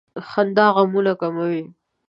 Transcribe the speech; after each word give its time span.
•خندا 0.29 0.65
غمونه 0.75 1.13
کموي. 1.21 1.61